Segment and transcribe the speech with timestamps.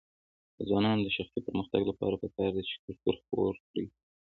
[0.57, 3.85] د ځوانانو د شخصي پرمختګ لپاره پکار ده چې کلتور خپور کړي.